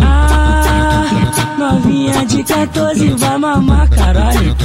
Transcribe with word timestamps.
Ah, 0.00 0.47
novinha 1.72 2.24
de 2.24 2.42
14 2.42 3.08
vai 3.10 3.38
mamar 3.38 3.88
caralho. 3.90 4.56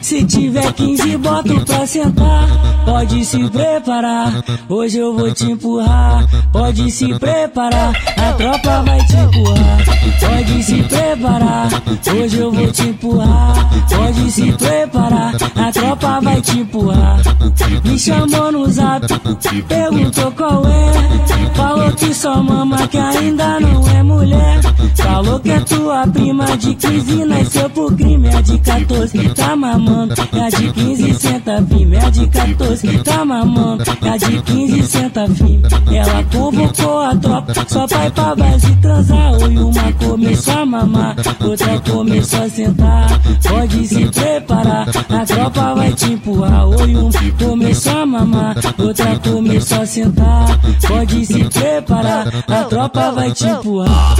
Se 0.00 0.24
tiver 0.24 0.72
15, 0.72 1.16
boto 1.18 1.64
pra 1.64 1.86
sentar. 1.86 2.48
Pode 2.84 3.24
se 3.24 3.50
preparar, 3.50 4.32
hoje 4.68 4.98
eu 4.98 5.14
vou 5.14 5.32
te 5.32 5.44
empurrar. 5.52 6.26
Pode 6.52 6.90
se 6.90 7.08
preparar, 7.18 7.92
a 8.16 8.32
tropa 8.32 8.82
vai 8.82 9.04
te 9.04 9.16
empurrar. 9.16 9.78
Pode 10.20 10.62
se 10.62 10.82
preparar, 10.84 11.68
hoje 12.14 12.38
eu 12.38 12.52
vou 12.52 12.72
te 12.72 12.88
empurrar. 12.88 13.70
Pode 13.88 14.30
se 14.30 14.52
preparar, 14.52 15.34
a 15.34 15.72
tropa 15.72 16.20
vai 16.22 16.40
te 16.40 16.60
empurrar. 16.60 17.20
Me 17.98 18.04
chamou 18.04 18.52
no 18.52 18.70
zap, 18.70 19.04
perguntou 19.66 20.30
qual 20.30 20.62
é. 20.68 21.18
Falou 21.56 21.90
que 21.90 22.14
só 22.14 22.40
mama 22.40 22.86
que 22.86 22.96
ainda 22.96 23.58
não 23.58 23.88
é 23.88 24.02
mulher. 24.04 24.60
Falou 24.94 25.40
que 25.40 25.50
é 25.50 25.58
tua 25.58 26.06
prima 26.06 26.44
de 26.56 26.76
15 26.76 27.24
nasceu 27.24 27.68
por 27.68 27.96
crime. 27.96 28.28
É 28.28 28.40
de 28.40 28.56
14, 28.58 29.28
tá 29.30 29.56
mamando. 29.56 30.14
É 30.32 30.48
de 30.48 30.72
15 30.72 31.14
senta 31.14 31.60
firme. 31.68 31.96
É 31.96 32.10
de 32.10 32.26
14, 32.28 32.98
tá 32.98 33.24
mamando. 33.24 33.82
É 33.82 34.16
de 34.16 34.42
15 34.42 34.82
senta 34.84 35.26
firme. 35.26 35.62
Ela 35.92 36.22
convocou 36.32 37.00
a 37.00 37.16
tropa 37.16 37.52
só 37.66 37.84
ir 37.84 38.12
pra 38.12 38.36
base 38.36 38.76
transar. 38.76 39.32
Oi, 39.42 39.58
uma 39.58 39.92
começou 39.94 40.54
a 40.54 40.66
mamar, 40.66 41.16
outra 41.40 41.80
começou 41.80 42.44
a 42.44 42.48
sentar. 42.48 43.20
Pode 43.42 43.88
se 43.88 44.06
preparar, 44.06 44.86
a 45.18 45.26
tropa 45.26 45.74
vai 45.74 45.92
te 45.92 46.12
empurrar. 46.12 46.68
Oi, 46.68 46.96
um 46.96 47.10
começou 47.44 47.98
a 47.98 48.06
mamar, 48.06 48.56
outra 48.78 49.18
começou 49.18 49.80
a 49.80 49.86
sentar. 49.86 50.58
Pode 50.86 51.26
se 51.26 51.44
preparar, 51.44 52.28
a 52.46 52.64
tropa 52.64 53.10
vai 53.12 53.32
te 53.32 53.44
empurrar. 53.46 54.16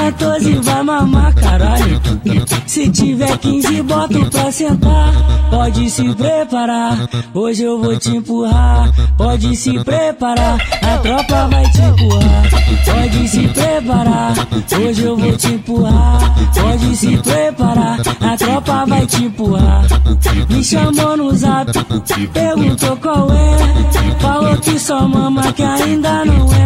14 0.00 0.54
vai 0.62 0.82
mamar 0.82 1.34
caralho. 1.34 2.00
Se 2.66 2.88
tiver 2.88 3.36
15, 3.36 3.82
boto 3.82 4.30
pra 4.30 4.50
sentar. 4.50 5.12
Pode 5.50 5.90
se 5.90 6.14
preparar, 6.14 7.08
hoje 7.34 7.64
eu 7.64 7.82
vou 7.82 7.98
te 7.98 8.16
empurrar. 8.16 8.90
Pode 9.18 9.54
se 9.56 9.78
preparar, 9.84 10.58
a 10.82 10.98
tropa 10.98 11.48
vai 11.48 11.68
te 11.70 11.80
empurrar. 11.82 12.42
Pode 12.84 13.28
se 13.28 13.48
preparar, 13.48 14.34
hoje 14.80 15.02
eu 15.02 15.16
vou 15.16 15.36
te 15.36 15.48
empurrar. 15.48 16.34
Pode 16.54 16.96
se 16.96 17.16
preparar, 17.18 17.98
a 18.20 18.36
tropa 18.36 18.86
vai 18.86 19.06
te 19.06 19.24
empurrar. 19.24 19.84
Me 20.48 20.64
chamou 20.64 21.16
no 21.16 21.34
zap, 21.34 21.72
perguntou 22.32 22.96
qual 22.96 23.28
é. 23.32 24.20
Falou 24.20 24.56
que 24.56 24.78
só 24.78 25.06
mama 25.06 25.52
que 25.52 25.62
ainda 25.62 26.24
não 26.24 26.52
é. 26.54 26.59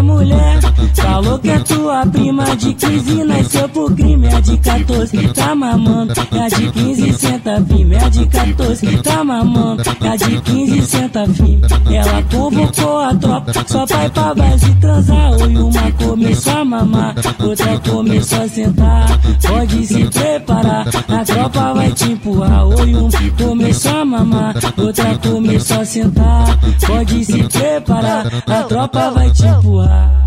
Falou 1.25 1.39
que 1.39 1.49
é 1.49 1.59
tua 1.61 2.07
prima 2.07 2.45
de 2.55 2.75
15 2.75 3.25
nasceu 3.25 3.67
por 3.71 3.95
crime. 3.95 4.27
É 4.27 4.41
de 4.43 4.59
14, 4.59 5.29
tá 5.29 5.55
mamando. 5.55 6.13
É 6.13 6.49
de 6.49 6.71
15 6.71 7.13
senta 7.15 7.65
firme. 7.65 7.97
É 7.97 8.11
de 8.11 8.27
14, 8.27 8.99
tá 8.99 9.25
mamando. 9.25 9.83
É 9.83 10.17
de 10.19 10.41
15 10.43 10.83
senta 10.83 11.27
firme. 11.27 11.63
Ela 11.91 12.23
convocou 12.25 12.99
a 12.99 13.15
tropa 13.15 13.53
só 13.67 13.87
pra 13.87 14.05
ir 14.05 14.11
pra 14.11 14.35
base 14.35 14.75
transar. 14.75 15.33
Oi, 15.41 15.57
uma 15.57 15.93
começou 15.93 16.53
a 16.53 16.65
mamar, 16.65 17.15
outra 17.43 17.79
começou 17.79 18.43
a 18.43 18.49
sentar. 18.49 19.21
Pode 19.49 19.87
se 19.87 20.05
preparar, 20.05 20.87
a 21.09 21.25
tropa 21.25 21.73
vai 21.73 21.93
te 21.93 22.13
empurrar. 22.13 22.67
Oi, 22.67 22.95
um 22.95 23.09
começou 23.43 23.97
a 23.97 24.05
mamar, 24.05 24.55
outra 24.77 25.19
começou 25.19 25.81
a 25.81 25.85
sentar. 25.87 26.59
Pode 26.87 27.25
se 27.25 27.43
preparar, 27.45 28.27
a 28.47 28.63
tropa 28.65 29.11
vai 29.11 29.31
te 29.31 29.47
empurrar. 29.47 30.24